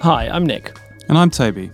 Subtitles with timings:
[0.00, 0.78] Hi, I'm Nick.
[1.08, 1.72] And I'm Toby.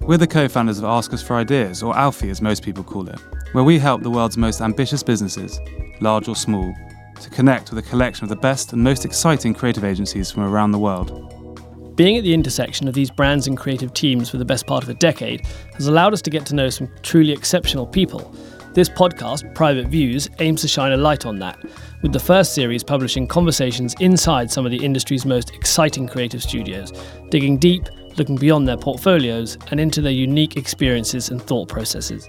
[0.00, 3.08] We're the co founders of Ask Us for Ideas, or Alfie as most people call
[3.08, 3.18] it,
[3.50, 5.58] where we help the world's most ambitious businesses,
[6.00, 6.72] large or small,
[7.20, 10.70] to connect with a collection of the best and most exciting creative agencies from around
[10.70, 11.96] the world.
[11.96, 14.88] Being at the intersection of these brands and creative teams for the best part of
[14.88, 15.44] a decade
[15.74, 18.32] has allowed us to get to know some truly exceptional people.
[18.74, 21.58] This podcast, Private Views, aims to shine a light on that,
[22.02, 26.92] with the first series publishing conversations inside some of the industry's most exciting creative studios,
[27.30, 27.84] digging deep,
[28.16, 32.28] looking beyond their portfolios, and into their unique experiences and thought processes.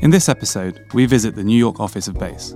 [0.00, 2.54] In this episode, we visit the New York office of Base,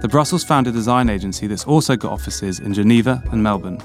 [0.00, 3.80] the Brussels founded design agency that's also got offices in Geneva and Melbourne.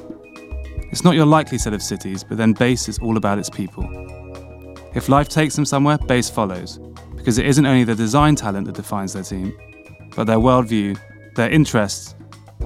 [0.91, 3.84] It's not your likely set of cities, but then Base is all about its people.
[4.93, 6.79] If life takes them somewhere, Base follows,
[7.23, 9.58] because it isn't only the design talent that defines their team,
[10.13, 10.99] but their worldview,
[11.35, 12.15] their interests,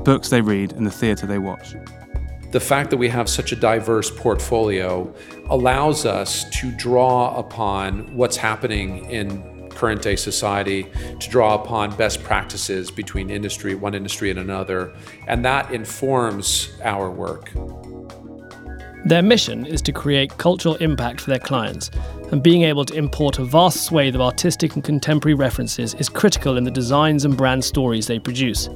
[0.03, 1.75] books they read, and the theatre they watch.
[2.51, 5.13] The fact that we have such a diverse portfolio
[5.51, 12.23] allows us to draw upon what's happening in current day society, to draw upon best
[12.23, 14.91] practices between industry, one industry and another,
[15.27, 17.51] and that informs our work.
[19.07, 21.89] Their mission is to create cultural impact for their clients,
[22.33, 26.57] and being able to import a vast swathe of artistic and contemporary references is critical
[26.57, 28.67] in the designs and brand stories they produce.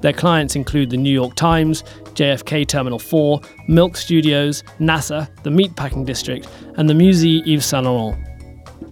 [0.00, 1.82] Their clients include the New York Times,
[2.14, 6.46] JFK Terminal 4, Milk Studios, NASA, the Meatpacking District,
[6.76, 8.16] and the Musée Yves Saint Laurent.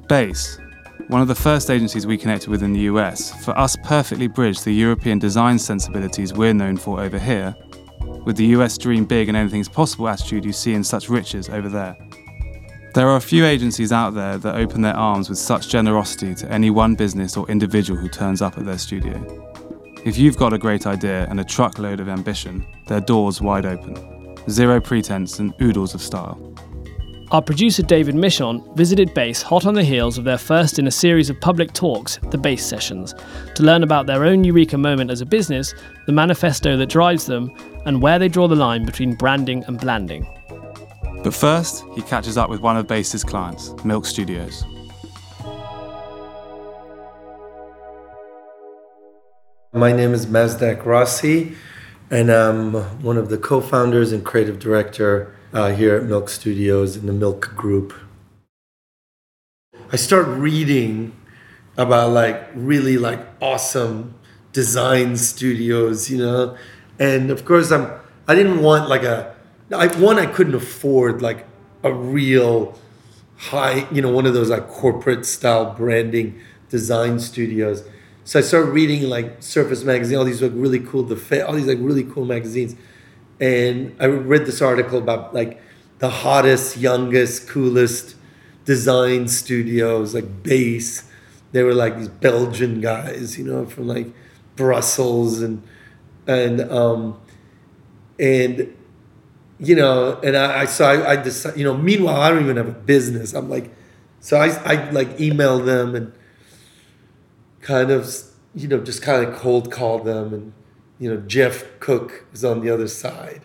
[0.08, 0.58] Base,
[1.06, 4.64] one of the first agencies we connected with in the US, for us perfectly bridged
[4.64, 7.54] the European design sensibilities we're known for over here
[8.24, 11.68] with the US dream big and anything's possible attitude you see in such riches over
[11.68, 11.96] there.
[12.92, 16.50] There are a few agencies out there that open their arms with such generosity to
[16.50, 19.46] any one business or individual who turns up at their studio.
[20.04, 24.34] If you've got a great idea and a truckload of ambition, their doors wide open.
[24.48, 26.40] Zero pretense and oodles of style.
[27.32, 30.90] Our producer David Michon visited Base hot on the heels of their first in a
[30.90, 33.14] series of public talks, the Base Sessions,
[33.54, 35.72] to learn about their own eureka moment as a business,
[36.06, 37.54] the manifesto that drives them,
[37.86, 40.26] and where they draw the line between branding and blanding.
[41.22, 44.64] But first, he catches up with one of Base's clients, Milk Studios.
[49.72, 51.54] My name is Mazdack Rassi,
[52.10, 52.74] and I'm
[53.04, 57.12] one of the co founders and creative director uh, here at Milk Studios in the
[57.12, 57.92] Milk Group.
[59.92, 61.16] I start reading
[61.76, 64.14] about like really like awesome
[64.52, 66.56] design studios, you know,
[66.98, 67.90] and of course I'm
[68.28, 69.34] I didn't want like a
[69.72, 71.46] I, one I couldn't afford like
[71.82, 72.78] a real
[73.36, 77.82] high, you know, one of those like corporate style branding design studios.
[78.24, 81.66] So I started reading like Surface magazine, all these like really cool the all these
[81.66, 82.76] like really cool magazines
[83.40, 85.60] and I read this article about like
[85.98, 88.16] the hottest, youngest, coolest
[88.64, 91.04] design studios, like Base.
[91.52, 94.08] They were like these Belgian guys, you know, from like
[94.56, 95.62] Brussels and
[96.26, 97.18] and um
[98.18, 98.76] and
[99.58, 102.56] you know, and I, I so I, I decided, you know, meanwhile I don't even
[102.56, 103.32] have a business.
[103.32, 103.70] I'm like,
[104.20, 106.12] so I I like emailed them and
[107.62, 108.14] kind of
[108.54, 110.52] you know just kind of cold called them and
[111.00, 113.40] you know, Geoff Cook is on the other side.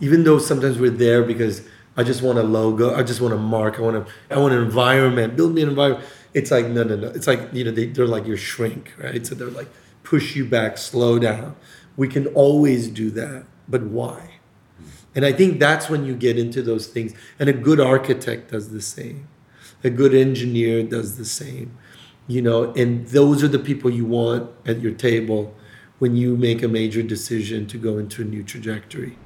[0.00, 1.62] Even though sometimes we're there because
[1.96, 4.54] I just want a logo, I just want a mark, I want a, I want
[4.54, 6.04] an environment, build me an environment.
[6.34, 7.08] It's like no, no, no.
[7.08, 9.24] It's like you know they, they're like your shrink, right?
[9.24, 9.68] So they're like
[10.02, 11.54] push you back, slow down.
[11.96, 14.40] We can always do that, but why?
[15.14, 17.14] And I think that's when you get into those things.
[17.38, 19.28] And a good architect does the same.
[19.82, 21.76] A good engineer does the same.
[22.28, 25.54] You know, and those are the people you want at your table
[25.98, 29.16] when you make a major decision to go into a new trajectory.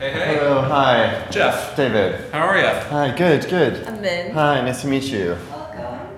[0.00, 0.36] Hey, hey.
[0.36, 1.28] Hello, hi.
[1.30, 1.76] Geoff.
[1.76, 2.32] David.
[2.32, 2.66] How are you?
[2.66, 3.86] Hi, good, good.
[3.86, 4.32] I'm Min.
[4.32, 5.36] Hi, nice to meet you.
[5.50, 6.08] Welcome.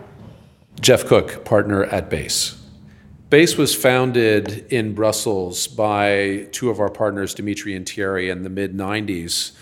[0.80, 2.58] Geoff Cook, partner at Base.
[3.28, 8.48] Base was founded in Brussels by two of our partners, Dimitri and Thierry, in the
[8.48, 9.52] mid 90s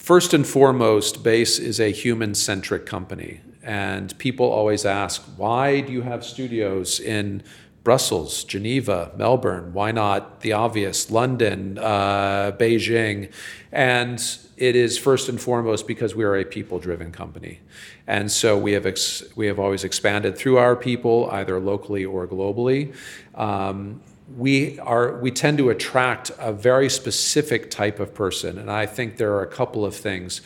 [0.00, 3.42] First and foremost, Base is a human centric company.
[3.62, 7.42] And people always ask, why do you have studios in
[7.84, 9.74] Brussels, Geneva, Melbourne?
[9.74, 13.30] Why not the obvious, London, uh, Beijing?
[13.70, 14.18] And
[14.56, 17.60] it is first and foremost because we are a people driven company.
[18.06, 22.26] And so we have, ex- we have always expanded through our people, either locally or
[22.26, 22.94] globally.
[23.34, 24.00] Um,
[24.36, 29.16] we are we tend to attract a very specific type of person, and I think
[29.16, 30.40] there are a couple of things.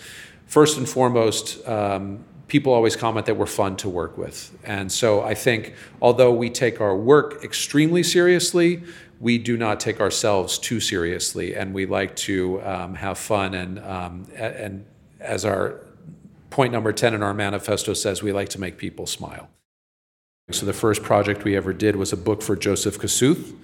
[0.47, 4.57] First and foremost, um, people always comment that we're fun to work with.
[4.65, 8.83] And so I think although we take our work extremely seriously,
[9.21, 13.55] we do not take ourselves too seriously, and we like to um, have fun.
[13.55, 14.85] And um, and
[15.21, 15.81] as our
[16.51, 19.49] point number ten in our manifesto says, we like to make people smile.
[20.51, 23.57] So the first project we ever did was a book for Joseph Kosuth,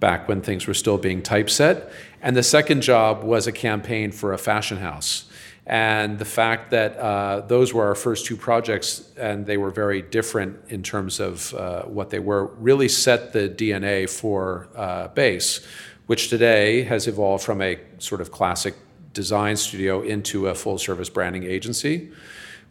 [0.00, 1.88] back when things were still being typeset,
[2.20, 5.30] and the second job was a campaign for a fashion house.
[5.64, 10.02] And the fact that uh, those were our first two projects and they were very
[10.02, 15.64] different in terms of uh, what they were really set the DNA for uh, Base,
[16.06, 18.74] which today has evolved from a sort of classic
[19.12, 22.10] design studio into a full service branding agency.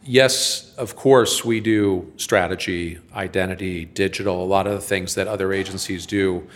[0.06, 5.50] Yes, of course, we do strategy, identity, digital, a lot of the things that other
[5.50, 6.46] agencies do.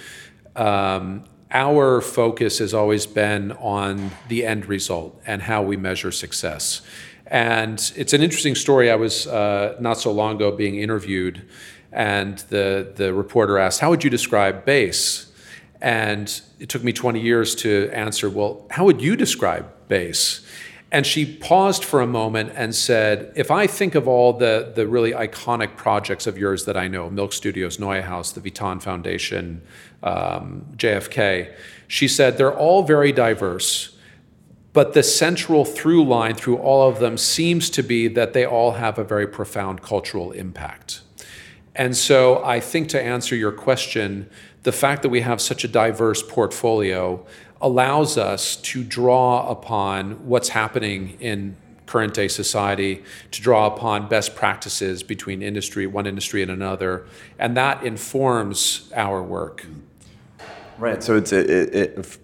[0.55, 6.83] Um, our focus has always been on the end result and how we measure success.
[7.27, 8.91] And it's an interesting story.
[8.91, 11.43] I was uh, not so long ago being interviewed,
[11.91, 15.33] and the, the reporter asked, How would you describe base?
[15.81, 20.47] And it took me 20 years to answer, Well, how would you describe base?
[20.90, 24.87] And she paused for a moment and said, If I think of all the, the
[24.87, 29.61] really iconic projects of yours that I know, Milk Studios, Neue House, the Vuitton Foundation,
[30.02, 31.55] um, JFK,
[31.88, 33.96] she said, they're all very diverse.
[34.73, 38.73] But the central through line through all of them seems to be that they all
[38.73, 41.00] have a very profound cultural impact.
[41.75, 44.29] And so I think to answer your question,
[44.64, 47.25] the fact that we have such a diverse portfolio
[47.61, 51.57] allows us to draw upon what's happening in
[51.87, 57.07] current day society, to draw upon best practices between industry, one industry and another,
[57.39, 59.67] and that informs our work.
[60.79, 61.03] Right.
[61.03, 62.19] So it's it it,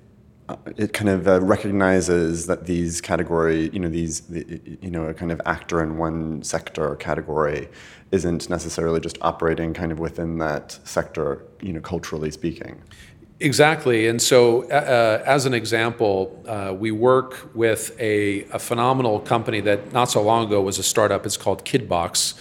[0.77, 5.33] it kind of uh, recognizes that these category, you know, these you know, a kind
[5.33, 7.69] of actor in one sector or category
[8.13, 12.81] isn't necessarily just operating kind of within that sector, you know, culturally speaking.
[13.41, 14.07] Exactly.
[14.07, 19.93] And so, uh, as an example, uh, we work with a, a, phenomenal company that
[19.93, 21.27] not so long ago was a startup.
[21.27, 22.41] It's called Kidbox.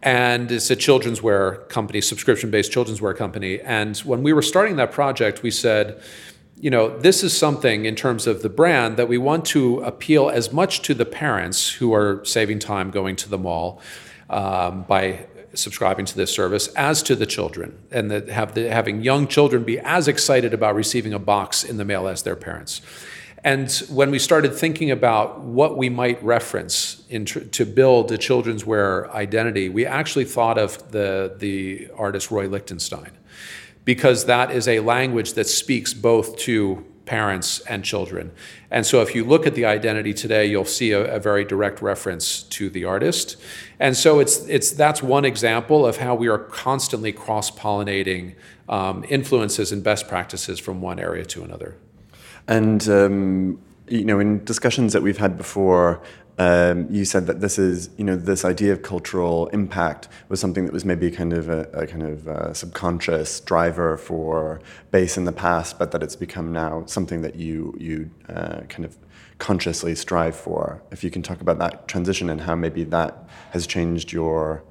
[0.00, 3.60] And it's a children's wear company, subscription based children's wear company.
[3.60, 6.00] And when we were starting that project, we said,
[6.58, 10.30] you know, this is something in terms of the brand that we want to appeal
[10.30, 13.80] as much to the parents who are saving time going to the mall
[14.30, 19.02] um, by subscribing to this service as to the children and that have the, having
[19.02, 22.80] young children be as excited about receiving a box in the mail as their parents.
[23.44, 28.64] And when we started thinking about what we might reference tr- to build a children's
[28.64, 33.10] wear identity, we actually thought of the, the artist Roy Lichtenstein,
[33.84, 38.30] because that is a language that speaks both to parents and children.
[38.70, 41.82] And so if you look at the identity today, you'll see a, a, very direct
[41.82, 43.36] reference to the artist.
[43.80, 48.34] And so it's, it's, that's one example of how we are constantly cross pollinating
[48.68, 51.76] um, influences and best practices from one area to another.
[52.46, 56.02] And, um, you know, in discussions that we've had before,
[56.38, 60.64] um, you said that this is, you know, this idea of cultural impact was something
[60.64, 65.16] that was maybe kind of a, a kind of a uh, subconscious driver for base
[65.16, 68.96] in the past, but that it's become now something that you you uh, kind of
[69.38, 70.82] consciously strive for.
[70.90, 74.62] If you can talk about that transition and how maybe that has changed your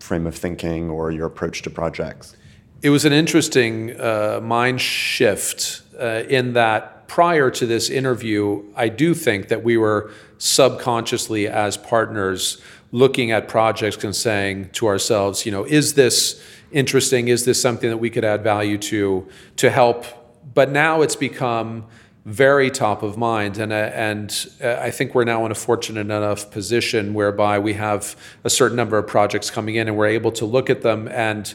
[0.00, 2.36] frame of thinking or your approach to projects.
[2.82, 8.88] It was an interesting uh, mind shift uh, in that prior to this interview, I
[8.88, 15.44] do think that we were subconsciously, as partners, looking at projects and saying to ourselves,
[15.44, 17.28] you know, is this interesting?
[17.28, 20.06] Is this something that we could add value to to help?
[20.54, 21.86] But now it's become
[22.24, 26.00] very top of mind, and uh, and uh, I think we're now in a fortunate
[26.00, 30.32] enough position whereby we have a certain number of projects coming in, and we're able
[30.32, 31.54] to look at them and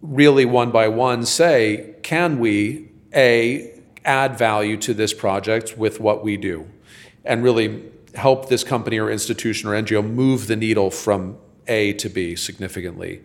[0.00, 3.74] really one by one say, can we a
[4.04, 6.66] add value to this project with what we do
[7.24, 7.84] and really
[8.18, 13.24] help this company or institution or NGO move the needle from A to B significantly.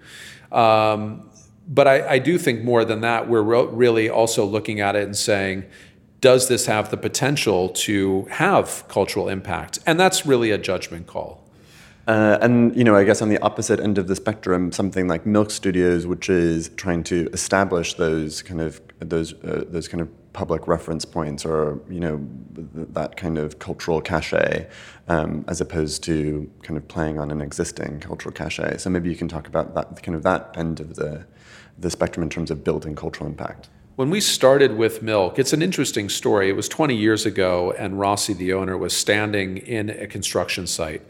[0.52, 1.30] Um,
[1.68, 5.04] but I, I, do think more than that, we're re- really also looking at it
[5.04, 5.66] and saying,
[6.22, 9.80] does this have the potential to have cultural impact?
[9.86, 11.44] And that's really a judgment call.
[12.08, 15.26] Uh, and you know, I guess on the opposite end of the spectrum, something like
[15.26, 20.10] Milk Studios, which is trying to establish those kind of those uh, those kind of
[20.34, 22.20] public reference points or you know
[22.54, 24.68] that kind of cultural cachet
[25.08, 29.16] um, as opposed to kind of playing on an existing cultural cachet so maybe you
[29.16, 31.26] can talk about that kind of that end of the
[31.78, 35.62] the spectrum in terms of building cultural impact when we started with milk, it's an
[35.62, 36.50] interesting story.
[36.50, 41.04] It was 20 years ago, and Rassi, the owner, was standing in a construction site.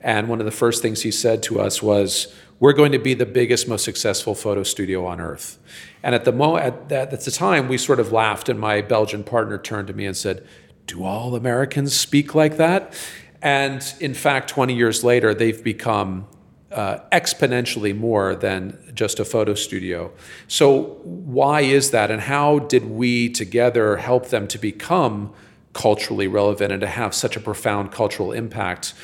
[0.00, 3.14] And one of the first things he said to us was, We're going to be
[3.14, 5.58] the biggest, most successful photo studio on earth.
[6.04, 8.82] And at the, mo- at, that, at the time, we sort of laughed, and my
[8.82, 10.46] Belgian partner turned to me and said,
[10.86, 12.94] Do all Americans speak like that?
[13.42, 16.28] And in fact, 20 years later, they've become
[16.70, 20.12] uh, exponentially more than just a photo studio.
[20.46, 22.12] So, why is that?
[22.12, 25.32] And how did we together help them to become
[25.72, 28.94] culturally relevant and to have such a profound cultural impact?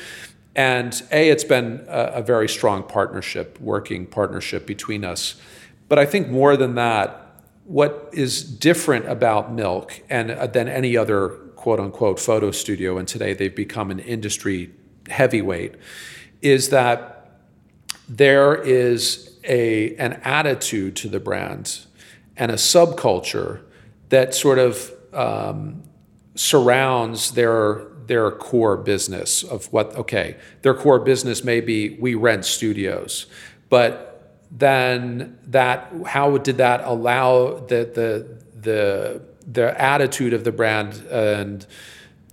[0.55, 5.35] And A, it's been a, a very strong partnership, working partnership between us.
[5.87, 7.25] But I think more than that,
[7.65, 13.07] what is different about Milk and uh, than any other quote unquote photo studio, and
[13.07, 14.71] today they've become an industry
[15.09, 15.75] heavyweight,
[16.41, 17.31] is that
[18.07, 21.85] there is a, an attitude to the brand
[22.37, 23.61] and a subculture
[24.09, 25.83] that sort of um,
[26.35, 32.43] surrounds their their core business of what okay their core business may be we rent
[32.43, 33.27] studios
[33.69, 38.09] but then that how did that allow the the
[38.59, 41.67] the the attitude of the brand and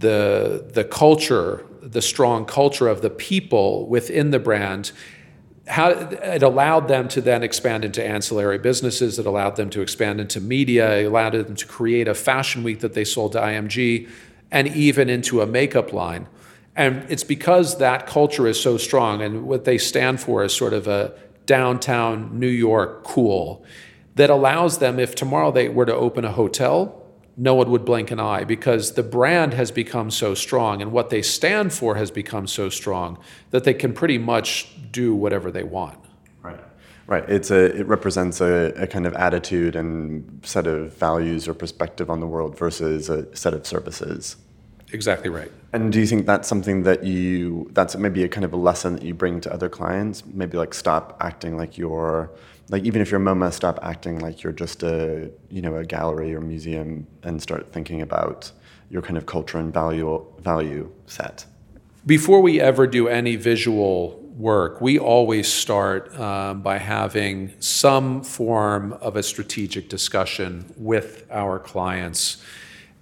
[0.01, 4.93] the the culture the strong culture of the people within the brand
[5.69, 9.19] how it allowed them to then expand into ancillary businesses.
[9.19, 10.99] It allowed them to expand into media.
[10.99, 14.09] It allowed them to create a fashion week that they sold to IMG,
[14.51, 16.29] and even into a makeup line.
[16.75, 20.73] And it's because that culture is so strong, and what they stand for is sort
[20.73, 21.15] of a
[21.47, 23.65] downtown New York cool
[24.17, 27.03] that allows them, if tomorrow they were to open a hotel,
[27.37, 31.11] no one would blink an eye because the brand has become so strong and what
[31.11, 33.19] they stand for has become so strong
[33.51, 35.99] that they can pretty much do whatever they want.
[37.07, 37.29] Right.
[37.29, 42.11] It's a it represents a, a kind of attitude and set of values or perspective
[42.11, 44.37] on the world versus a set of services.
[44.93, 45.51] Exactly right.
[45.73, 48.95] And do you think that's something that you that's maybe a kind of a lesson
[48.95, 50.25] that you bring to other clients?
[50.27, 52.31] Maybe like stop acting like you're
[52.71, 56.35] like even if you're MoMA, stop acting like you're just a you know a gallery
[56.35, 58.51] or museum and start thinking about
[58.91, 61.47] your kind of culture and value value set.
[62.05, 68.93] Before we ever do any visual work, we always start um, by having some form
[68.95, 72.43] of a strategic discussion with our clients.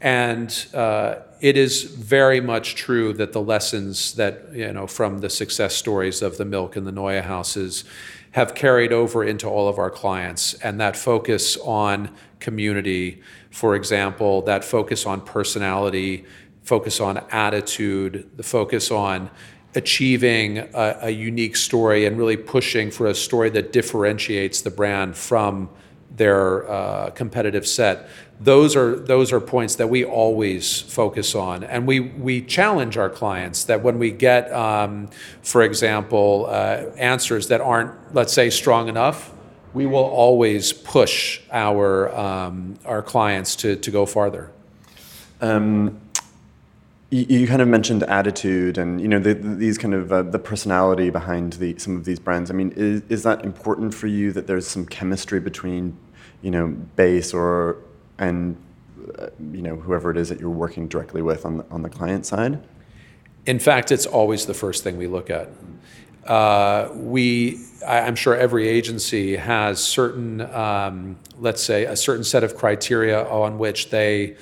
[0.00, 5.30] And uh, it is very much true that the lessons that, you know, from the
[5.30, 7.84] success stories of the Milk and the NeueHouses
[8.32, 10.54] have carried over into all of our clients.
[10.54, 16.24] And that focus on community, for example, that focus on personality,
[16.62, 19.30] focus on attitude, the focus on
[19.74, 25.16] achieving a, a, unique story and really pushing for a story that differentiates the brand
[25.16, 25.68] from
[26.16, 28.08] their uh, competitive set
[28.40, 33.08] those are those are points that we always focus on, and we we challenge our
[33.08, 35.08] clients that when we get, um,
[35.42, 39.32] for example, uh, answers that aren't, let's say, strong enough,
[39.72, 44.50] we will always push our um, our clients to to go farther.
[45.40, 46.00] Um,
[47.14, 50.38] you, kind of mentioned attitude and you know the, the, these kind of uh, the
[50.38, 52.50] personality behind the, some of these brands.
[52.50, 55.96] I mean, is, is that important for you that there's some chemistry between
[56.42, 57.78] you know base or
[58.18, 58.56] and
[59.18, 61.90] uh, you know whoever it is that you're working directly with on the, on the
[61.90, 62.62] client side?
[63.46, 65.50] In fact, it's always the first thing we look at.
[66.26, 72.56] Uh, we, I'm sure every agency has certain, um, let's say, a certain set of
[72.56, 74.36] criteria on which they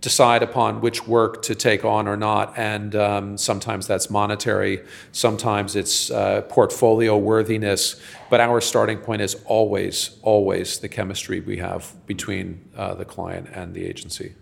[0.00, 2.56] decide upon which work to take on or not.
[2.56, 8.00] And um, sometimes that's monetary, sometimes it's uh, portfolio worthiness.
[8.30, 13.48] But our starting point is always, always the chemistry we have between uh, the client
[13.52, 14.34] and the agency.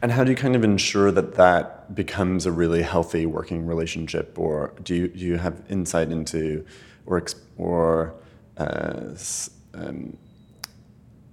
[0.00, 4.36] And how do you kind of ensure that that becomes a really healthy working relationship?
[4.36, 6.66] Or do you, do you have insight into
[7.06, 7.24] or,
[7.56, 8.14] or
[8.56, 9.14] uh,
[9.74, 10.16] um,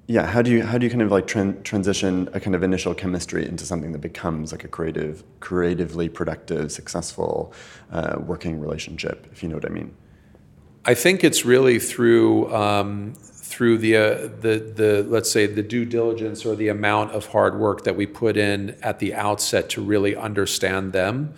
[0.10, 2.64] yeah how do you how do you kind of like tran- transition a kind of
[2.64, 7.54] initial chemistry into something that becomes like a creative creatively productive successful
[7.92, 9.96] uh, working relationship if you know what i mean?
[10.86, 15.86] I think it's really through um, through the uh, the the let's say the due
[15.86, 19.82] diligence or the amount of hard work that we put in at the outset to
[19.82, 21.34] really understand them.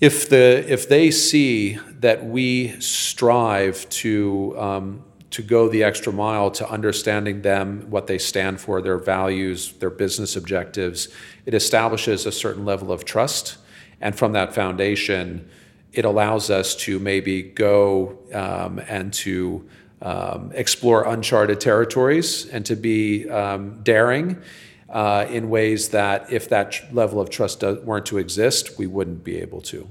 [0.00, 5.04] If the if they see that we strive to um,
[5.34, 9.90] to go the extra mile to understanding them, what they stand for, their values, their
[9.90, 11.08] business objectives.
[11.44, 13.56] It establishes a certain level of trust.
[14.00, 15.48] And from that foundation,
[15.92, 19.68] it allows us to maybe go um, and to
[20.02, 24.40] um, explore uncharted territories and to be um, daring
[24.88, 29.38] uh, in ways that, if that level of trust weren't to exist, we wouldn't be
[29.38, 29.88] able to.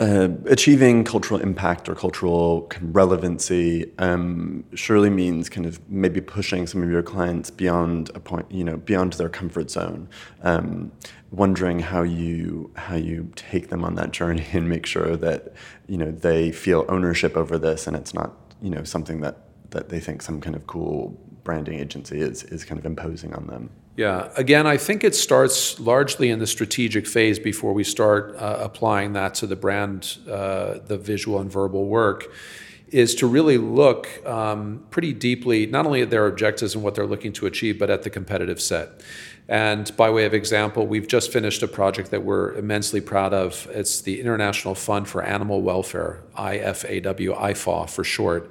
[0.00, 6.82] Uh, achieving cultural impact or cultural relevancy um, surely means kind of maybe pushing some
[6.82, 10.08] of your clients beyond a point, you know, beyond their comfort zone.
[10.42, 10.90] Um,
[11.30, 15.52] wondering how you how you take them on that journey and make sure that
[15.86, 19.36] you know they feel ownership over this and it's not you know something that
[19.70, 23.46] that they think some kind of cool branding agency is is kind of imposing on
[23.46, 23.70] them.
[23.96, 28.58] Yeah, again, I think it starts largely in the strategic phase before we start uh,
[28.60, 32.32] applying that to the brand, uh, the visual and verbal work,
[32.88, 37.06] is to really look um, pretty deeply, not only at their objectives and what they're
[37.06, 39.00] looking to achieve, but at the competitive set.
[39.48, 43.66] And by way of example, we've just finished a project that we're immensely proud of.
[43.72, 48.50] It's the International Fund for Animal Welfare, IFAW, IFAW for short.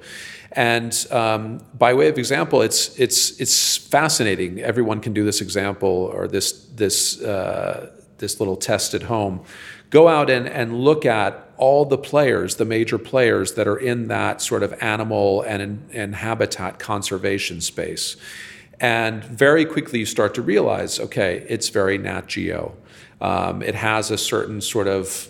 [0.52, 4.60] And um, by way of example, it's it's it's fascinating.
[4.60, 9.42] Everyone can do this example or this this uh, this little test at home.
[9.90, 14.06] Go out and, and look at all the players, the major players that are in
[14.08, 18.16] that sort of animal and, and habitat conservation space.
[18.78, 22.76] And very quickly you start to realize, okay, it's very Nat Geo.
[23.20, 25.28] Um, it has a certain sort of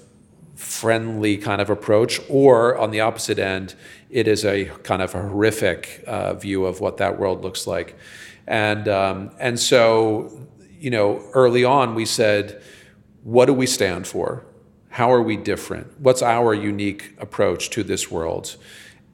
[0.60, 3.74] friendly kind of approach, or on the opposite end,
[4.10, 7.96] it is a kind of a horrific uh, view of what that world looks like.
[8.46, 10.46] And, um, and so,
[10.78, 12.62] you know, early on we said,
[13.24, 14.44] what do we stand for?
[14.90, 15.98] How are we different?
[15.98, 18.56] What's our unique approach to this world?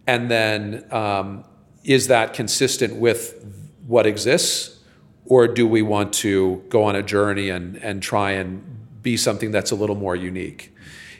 [0.07, 1.45] And then, um,
[1.85, 3.45] is that consistent with
[3.87, 4.81] what exists?
[5.27, 9.53] Or do we want to go on a journey and, and try and be something
[9.53, 10.73] that's a little more unique?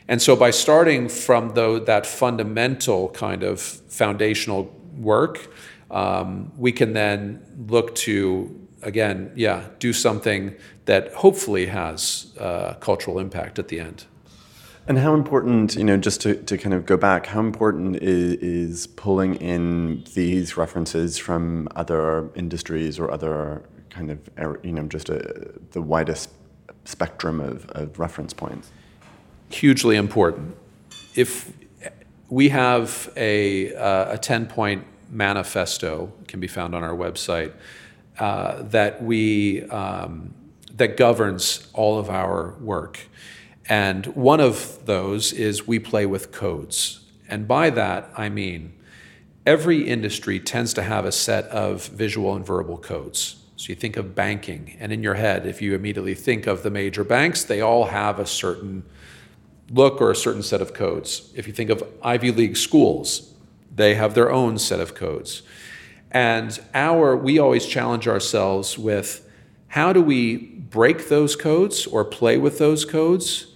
[0.09, 5.53] And so by starting from the, that fundamental kind of foundational work,
[5.91, 13.19] um, we can then look to, again, yeah, do something that hopefully has uh, cultural
[13.19, 14.05] impact at the end.
[14.89, 18.35] And how important, you know, just to, to kind of go back, how important is,
[18.35, 25.09] is pulling in these references from other industries or other kind of, you know, just
[25.09, 26.31] a, the widest
[26.85, 28.71] spectrum of, of reference points?
[29.49, 30.57] Hugely important.
[31.15, 31.53] If
[32.29, 37.53] we have a, uh, a 10 point manifesto, can be found on our website,
[38.19, 40.35] uh, that, we, um,
[40.75, 43.01] that governs all of our work.
[43.69, 47.01] And one of those is we play with codes.
[47.29, 48.73] And by that, I mean
[49.45, 53.37] every industry tends to have a set of visual and verbal codes.
[53.57, 56.71] So you think of banking, and in your head, if you immediately think of the
[56.71, 58.85] major banks, they all have a certain
[59.71, 61.33] look or a certain set of codes.
[61.35, 63.33] If you think of Ivy League schools,
[63.75, 65.43] they have their own set of codes.
[66.11, 69.29] And our we always challenge ourselves with
[69.69, 73.49] how do we break those codes or play with those codes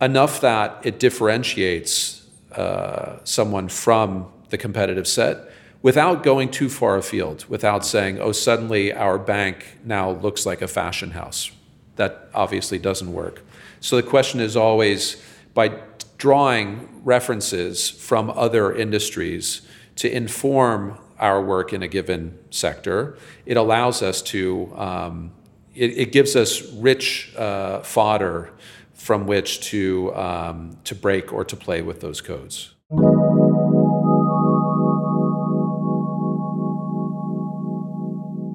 [0.00, 7.44] enough that it differentiates uh, someone from the competitive set without going too far afield,
[7.48, 11.50] without saying, oh, suddenly our bank now looks like a fashion house.
[11.96, 13.42] That obviously doesn't work.
[13.80, 15.22] So the question is always,
[15.54, 15.80] by
[16.18, 19.62] drawing references from other industries
[19.96, 25.32] to inform our work in a given sector, it allows us to, um,
[25.74, 28.52] it, it, gives us rich uh, fodder
[28.92, 32.74] from which to, um, to break or to play with those codes.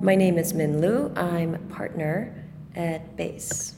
[0.01, 1.11] My name is Min Lew.
[1.15, 3.76] I'm partner at Base.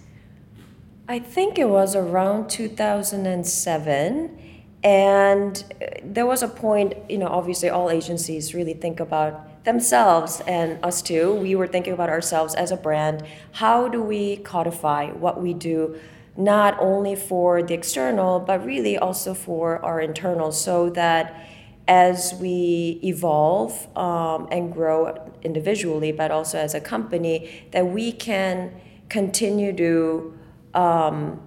[1.10, 4.39] I think it was around 2007.
[4.84, 5.63] And
[6.04, 11.02] there was a point, you know, obviously all agencies really think about themselves and us
[11.02, 11.34] too.
[11.34, 13.26] We were thinking about ourselves as a brand.
[13.54, 16.00] How do we codify what we do,
[16.38, 21.50] not only for the external, but really also for our internal, so that
[21.88, 28.80] as we evolve um, and grow individually, but also as a company, that we can
[29.10, 30.38] continue to
[30.74, 31.42] um,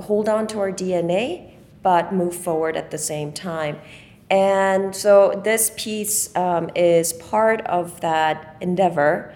[0.00, 1.52] hold on to our DNA,
[1.82, 3.78] but move forward at the same time.
[4.30, 9.34] And so this piece um, is part of that endeavor.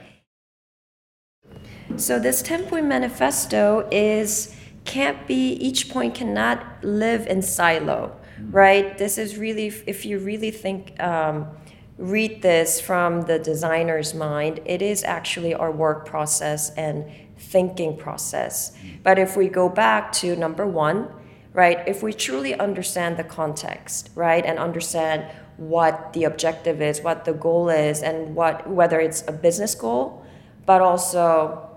[1.97, 8.17] So this 10 point manifesto is can't be each point cannot live in silo,
[8.51, 8.99] right?
[8.99, 11.49] This is really if you really think um,
[11.99, 17.09] read this from the designer's mind, it is actually our work process and
[17.43, 18.73] thinking process.
[19.03, 21.09] But if we go back to number one,
[21.53, 25.27] right, if we truly understand the context, right, and understand
[25.57, 30.25] what the objective is, what the goal is, and what whether it's a business goal,
[30.65, 31.69] but also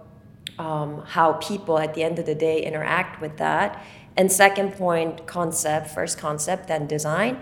[0.58, 3.84] um, how people at the end of the day interact with that.
[4.18, 7.42] And second point, concept, first concept, then design.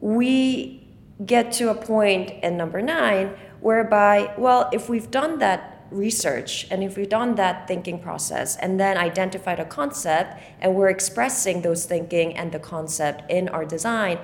[0.00, 0.88] We
[1.24, 6.82] get to a point in number nine whereby, well, if we've done that research and
[6.82, 11.86] if we've done that thinking process and then identified a concept and we're expressing those
[11.86, 14.18] thinking and the concept in our design,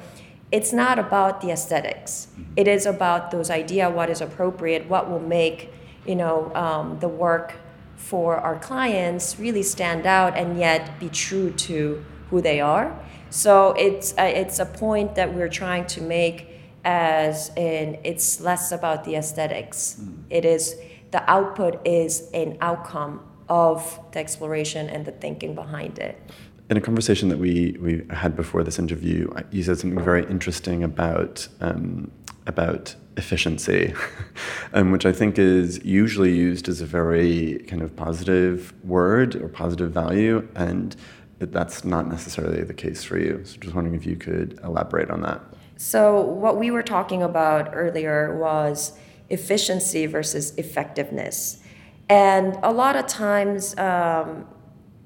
[0.53, 2.29] it's not about the aesthetics.
[2.57, 5.73] It is about those idea, what is appropriate, what will make
[6.07, 7.55] you know um, the work
[7.97, 12.95] for our clients really stand out and yet be true to who they are.
[13.31, 16.51] So it's a, it's a point that we're trying to make
[16.85, 19.97] as in it's less about the aesthetics.
[19.99, 20.25] Mm.
[20.31, 20.77] It is
[21.15, 26.21] the output is an outcome of the exploration and the thinking behind it.
[26.69, 30.83] In a conversation that we, we had before this interview, you said something very interesting
[30.83, 32.11] about um,
[32.47, 33.95] about efficiency,
[34.73, 39.49] um, which I think is usually used as a very kind of positive word or
[39.49, 40.97] positive value, and
[41.39, 43.41] that's not necessarily the case for you.
[43.45, 45.41] So, just wondering if you could elaborate on that.
[45.77, 48.99] So, what we were talking about earlier was
[49.31, 51.61] efficiency versus effectiveness.
[52.09, 54.47] And a lot of times, um,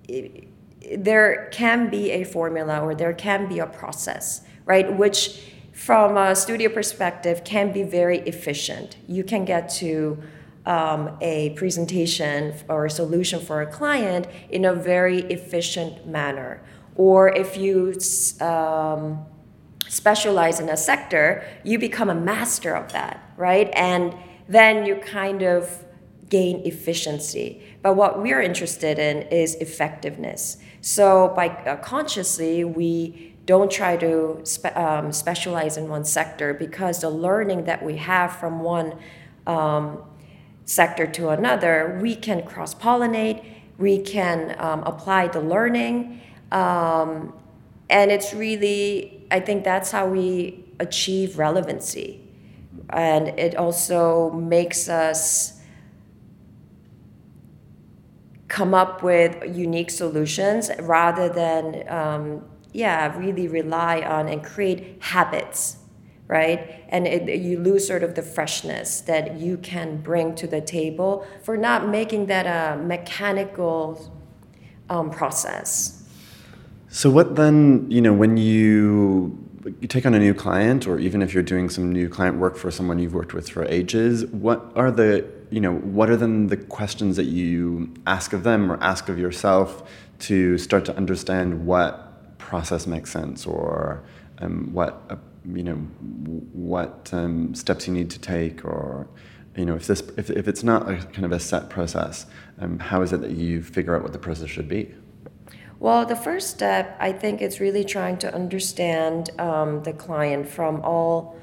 [0.08, 0.48] it,
[0.96, 4.96] there can be a formula or there can be a process, right?
[4.96, 8.96] Which, from a studio perspective, can be very efficient.
[9.06, 10.20] You can get to
[10.66, 16.62] um, a presentation or a solution for a client in a very efficient manner.
[16.96, 17.94] Or if you
[18.40, 19.24] um,
[19.88, 23.70] specialize in a sector, you become a master of that, right?
[23.74, 24.14] And
[24.48, 25.84] then you kind of
[26.28, 27.62] gain efficiency.
[27.82, 30.58] But what we're interested in is effectiveness.
[30.80, 37.00] So by uh, consciously, we don't try to spe- um, specialize in one sector because
[37.00, 38.98] the learning that we have from one
[39.46, 40.02] um,
[40.66, 43.42] sector to another, we can cross pollinate,
[43.78, 46.20] we can um, apply the learning.
[46.52, 47.32] Um,
[47.88, 52.20] and it's really I think that's how we achieve relevancy.
[52.90, 55.60] And it also makes us
[58.48, 65.76] come up with unique solutions rather than, um, yeah, really rely on and create habits,
[66.26, 66.84] right?
[66.88, 71.26] And it, you lose sort of the freshness that you can bring to the table
[71.42, 74.12] for not making that a mechanical
[74.88, 75.97] um, process.
[76.90, 79.44] So what then, you know, when you
[79.80, 82.56] you take on a new client or even if you're doing some new client work
[82.56, 86.46] for someone you've worked with for ages, what are the, you know, what are then
[86.46, 89.86] the questions that you ask of them or ask of yourself
[90.20, 94.02] to start to understand what process makes sense or
[94.38, 95.16] um, what uh,
[95.52, 95.76] you know
[96.52, 99.06] what um, steps you need to take or
[99.56, 102.26] you know if this if, if it's not a kind of a set process
[102.60, 104.94] um, how is it that you figure out what the process should be
[105.80, 110.80] well, the first step, I think, is really trying to understand um, the client from
[110.82, 111.36] all,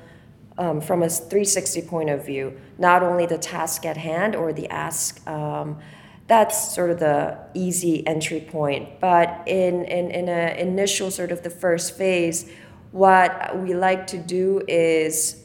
[0.58, 4.69] um, from a 360 point of view, not only the task at hand or the
[4.69, 5.26] ask.
[5.28, 5.80] Um,
[6.28, 9.00] that's sort of the easy entry point.
[9.00, 12.50] But in, in, in an initial sort of the first phase,
[12.91, 15.44] what we like to do is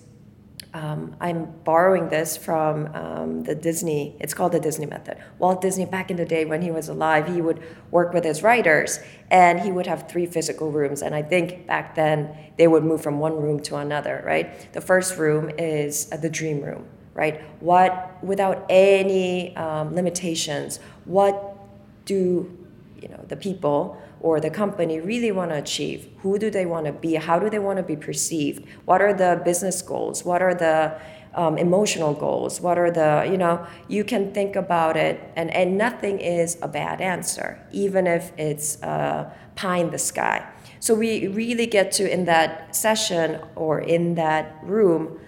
[0.73, 5.19] um, I'm borrowing this from um, the Disney, it's called the Disney method.
[5.39, 8.43] Walt Disney, back in the day when he was alive, he would work with his
[8.43, 11.03] writers and he would have three physical rooms.
[11.03, 14.73] And I think back then they would move from one room to another, right?
[14.73, 17.43] The first room is uh, the dream room, right?
[17.61, 21.57] What, without any um, limitations, what
[22.05, 22.57] do
[23.01, 26.09] you know the people or the company really want to achieve?
[26.19, 27.15] Who do they want to be?
[27.15, 28.67] How do they want to be perceived?
[28.85, 30.25] What are the business goals?
[30.25, 31.01] What are the
[31.35, 32.61] um, emotional goals?
[32.61, 36.69] What are the, you know, you can think about it, and, and nothing is a
[36.69, 40.47] bad answer, even if it's uh, pie in the sky.
[40.81, 45.21] So we really get to, in that session or in that room,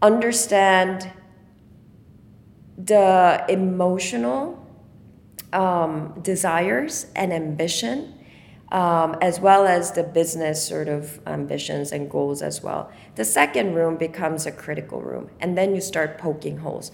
[0.00, 1.10] understand
[2.76, 4.61] the emotional
[5.52, 8.14] um, desires and ambition,
[8.70, 12.90] um, as well as the business sort of ambitions and goals as well.
[13.16, 16.90] The second room becomes a critical room, and then you start poking holes.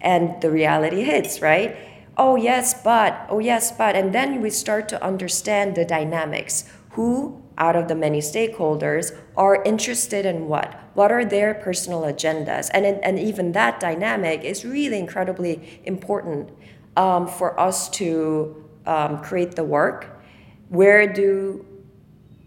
[0.00, 1.76] And the reality hits, right?
[2.16, 3.94] Oh, yes, but, oh, yes, but.
[3.94, 6.64] And then we start to understand the dynamics.
[6.90, 10.78] Who out of the many stakeholders are interested in what?
[10.94, 12.70] What are their personal agendas?
[12.74, 16.50] And, and even that dynamic is really incredibly important
[16.96, 20.20] um, for us to um, create the work.
[20.68, 21.64] Where do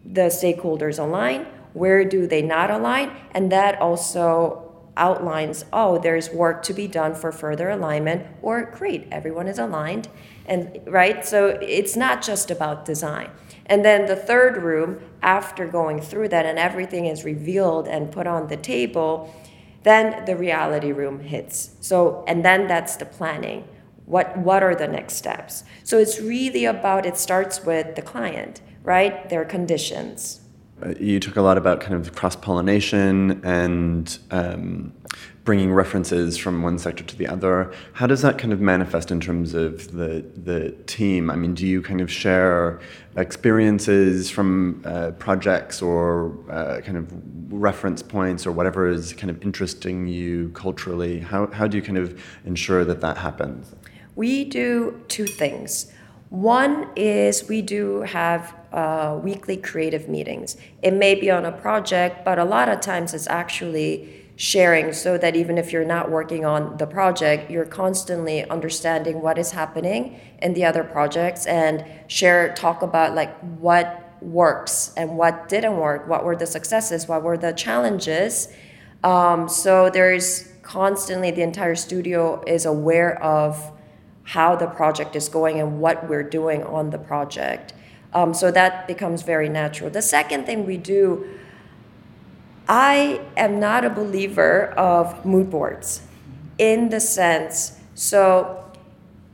[0.04, 1.48] the stakeholders align?
[1.74, 3.12] Where do they not align?
[3.32, 4.62] And that also
[4.98, 10.08] outlines, oh, there's work to be done for further alignment, or great, everyone is aligned.
[10.46, 13.30] And right, so it's not just about design.
[13.66, 18.28] And then the third room, after going through that and everything is revealed and put
[18.28, 19.34] on the table,
[19.84, 21.72] then the reality room hits.
[21.82, 23.68] So, and then that's the planning.
[24.06, 25.63] What, what are the next steps?
[25.84, 29.28] So it's really about, it starts with the client, right?
[29.30, 30.41] Their conditions.
[30.84, 34.94] Uh, you talk a lot about kind of cross pollination and um,
[35.46, 37.72] bringing references from one sector to the other.
[37.94, 41.30] How does that kind of manifest in terms of the the team?
[41.30, 42.82] I mean, do you kind of share
[43.15, 47.08] experiences from uh, projects or uh, kind of
[47.54, 51.20] reference points or whatever is kind of interesting you culturally?
[51.20, 53.74] How how do you kind of ensure that that happens?
[54.15, 55.91] We do two things.
[56.30, 60.58] One is we do have uh, weekly creative meetings.
[60.82, 65.17] It may be on a project, but a lot of times it's actually sharing so
[65.17, 70.19] that even if you're not working on the project, you're constantly understanding what is happening
[70.41, 76.08] in the other projects and share, talk about like what works and what didn't work,
[76.08, 78.49] what were the successes, what were the challenges.
[79.04, 83.71] Um, so there's constantly the entire studio is aware of
[84.26, 87.74] how the project is going and what we're doing on the project.
[88.14, 89.90] Um, so that becomes very natural.
[89.90, 91.28] The second thing we do,
[92.68, 96.02] I am not a believer of mood boards
[96.58, 98.66] in the sense, so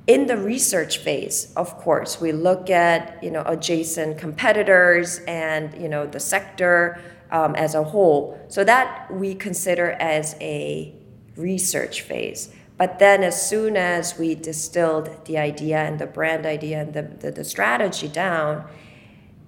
[0.08, 5.88] in the research phase, of course, we look at you know adjacent competitors and you
[5.88, 6.99] know the sector
[7.32, 8.38] um, as a whole.
[8.49, 10.93] So that we consider as a
[11.38, 12.54] research phase.
[12.81, 17.03] But then, as soon as we distilled the idea and the brand idea and the,
[17.03, 18.67] the, the strategy down,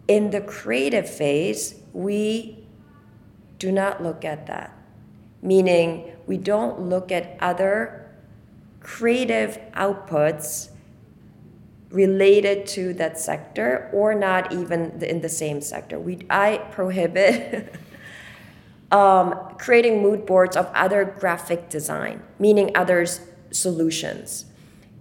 [0.07, 2.67] in the creative phase, we
[3.57, 4.77] do not look at that.
[5.41, 8.07] Meaning, we don't look at other
[8.81, 10.69] creative outputs
[11.89, 15.99] related to that sector or not even in the same sector.
[15.99, 17.73] We, I prohibit
[18.93, 23.19] um, creating mood boards of other graphic design, meaning others'
[23.51, 24.45] solutions.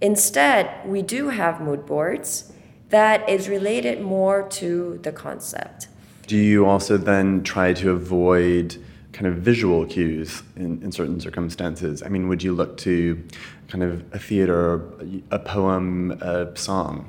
[0.01, 2.51] Instead, we do have mood boards
[2.89, 5.87] that is related more to the concept.
[6.27, 12.01] Do you also then try to avoid kind of visual cues in, in certain circumstances?
[12.01, 13.23] I mean, would you look to
[13.67, 14.81] kind of a theater,
[15.29, 17.07] a poem, a song?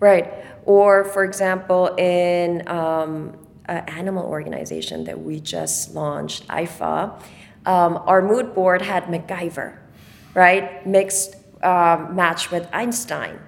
[0.00, 0.32] Right.
[0.64, 3.36] Or, for example, in um,
[3.68, 7.20] animal organization that we just launched, IFAW,
[7.66, 9.76] um, our mood board had MacGyver,
[10.34, 10.86] right?
[10.86, 13.38] Mixed uh, match with Einstein.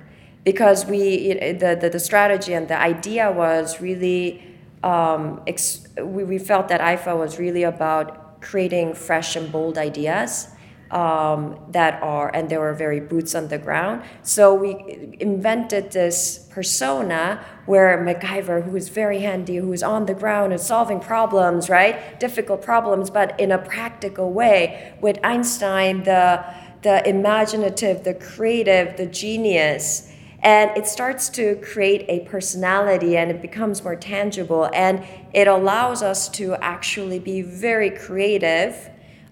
[0.44, 4.42] Because we, the, the, the, strategy and the idea was really,
[4.83, 10.48] um, ex- we, we felt that IFAW was really about creating fresh and bold ideas
[10.90, 14.03] um, that are, and they were very boots on the ground.
[14.22, 20.14] So we invented this persona where MacGyver, who is very handy, who is on the
[20.14, 22.18] ground and solving problems, right?
[22.18, 24.92] Difficult problems, but in a practical way.
[25.00, 26.44] With Einstein, the,
[26.83, 30.12] the imaginative, the creative, the genius.
[30.42, 34.70] And it starts to create a personality and it becomes more tangible.
[34.72, 38.89] And it allows us to actually be very creative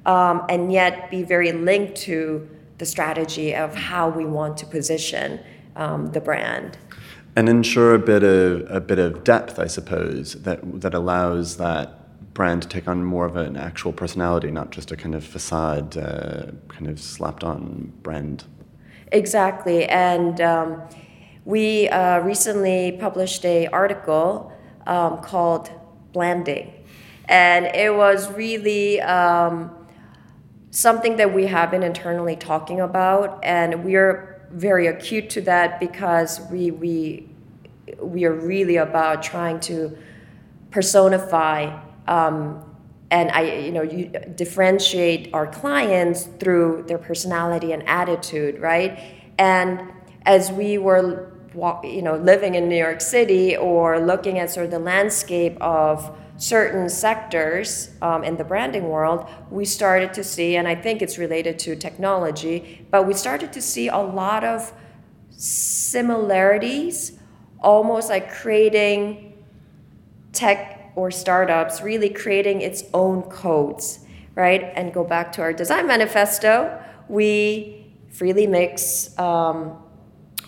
[0.09, 5.39] um, and yet be very linked to the strategy of how we want to position
[5.77, 6.79] um, the brand.
[7.37, 11.95] And ensure a bit of a bit of depth, I suppose, that that allows that
[12.35, 15.97] brand to take on more of an actual personality, not just a kind of facade,
[15.97, 18.45] uh, kind of slapped on brand.
[19.13, 20.83] Exactly, and um,
[21.45, 24.53] we uh, recently published a article
[24.87, 25.71] um, called
[26.13, 26.73] "Blanding,"
[27.27, 29.78] and it was really um,
[30.71, 36.41] something that we have been internally talking about, and we're very acute to that because
[36.51, 37.29] we we
[38.01, 39.97] we are really about trying to
[40.71, 42.65] personify um,
[43.11, 48.99] and I you know you differentiate our clients through their personality and attitude, right?
[49.39, 51.33] And as we were
[51.83, 56.17] you know living in New York City or looking at sort of the landscape of
[56.39, 61.19] certain sectors um, in the branding world, we started to see, and I think it's
[61.19, 64.73] related to technology, but we started to see a lot of
[65.31, 67.19] similarities,
[67.61, 69.35] almost like creating
[70.33, 74.01] tech or startups, really creating its own codes,
[74.37, 74.73] right?
[74.77, 79.77] And go back to our design manifesto, we freely mix um,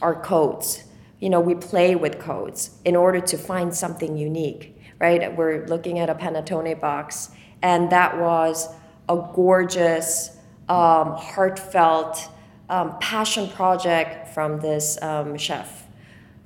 [0.00, 0.84] our codes.
[1.18, 5.34] You know, we play with codes in order to find something unique right?
[5.34, 7.30] We're looking at a Pantone box,
[7.62, 8.68] and that was
[9.08, 10.36] a gorgeous,
[10.68, 12.28] um, heartfelt
[12.68, 15.86] um, passion project from this um, chef,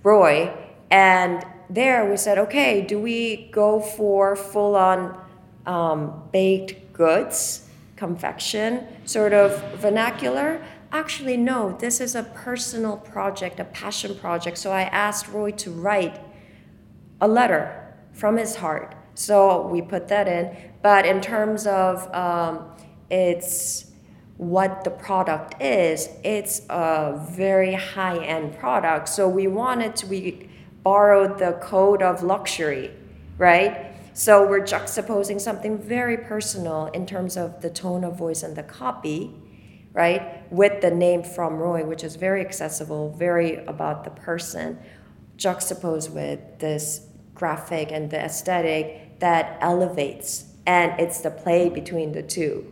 [0.03, 0.51] Roy.
[0.91, 5.21] And there we said, okay, do we go for full on
[5.67, 10.65] um, baked goods, confection, sort of vernacular?
[10.93, 14.57] Actually, no, this is a personal project, a passion project.
[14.57, 16.21] So I asked Roy to write
[17.21, 17.84] a letter
[18.15, 18.95] from his heart.
[19.15, 20.57] So we put that in.
[20.83, 22.71] But in terms of um,
[23.11, 23.91] its
[24.37, 29.09] what the product is, it's a very high end product.
[29.09, 30.49] So we wanted to, we
[30.83, 32.91] borrowed the code of luxury,
[33.39, 33.93] right?
[34.13, 38.63] So we're juxtaposing something very personal in terms of the tone of voice and the
[38.63, 39.35] copy,
[39.93, 40.51] right?
[40.53, 44.79] With the name from Roy, which is very accessible, very about the person,
[45.37, 50.47] juxtaposed with this graphic and the aesthetic that elevates.
[50.67, 52.71] And it's the play between the two.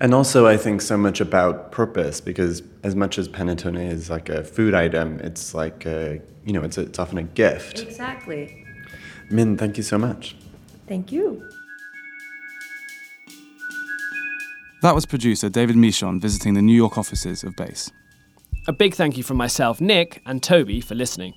[0.00, 4.28] And also, I think so much about purpose because as much as panettone is like
[4.28, 7.80] a food item, it's like a, you know, it's, a, it's often a gift.
[7.80, 8.64] Exactly.
[9.30, 10.36] Min, thank you so much.
[10.86, 11.48] Thank you.
[14.82, 17.90] That was producer David Michon visiting the New York offices of BASE.
[18.68, 21.34] A big thank you from myself, Nick, and Toby for listening.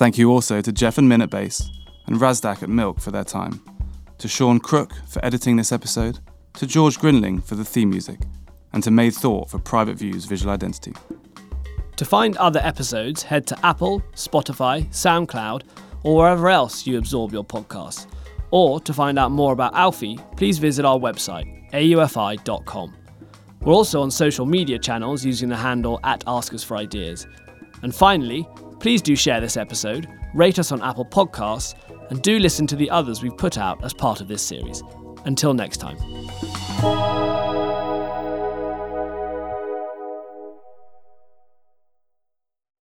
[0.00, 1.70] Thank you also to Geoff and Min at BASE
[2.06, 3.60] and Mazdack at Milk for their time,
[4.16, 6.20] to Sean Crook for editing this episode,
[6.54, 8.18] to George Grinling for the theme music,
[8.72, 10.94] and to Made Thought for Private View's visual identity.
[11.96, 15.64] To find other episodes, head to Apple, Spotify, SoundCloud,
[16.02, 18.06] or wherever else you absorb your podcasts.
[18.52, 22.96] Or to find out more about Alfie, please visit our website, aufi.com.
[23.60, 27.26] We're also on social media channels using the handle at Ask Us for Ideas.
[27.82, 28.48] And finally,
[28.80, 31.74] please do share this episode, rate us on Apple Podcasts,
[32.10, 34.82] and do listen to the others we've put out as part of this series.
[35.24, 35.96] Until next time.